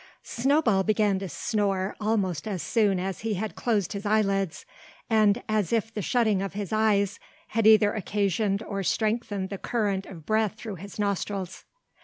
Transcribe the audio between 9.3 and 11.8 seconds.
the current of breath through his nostrils.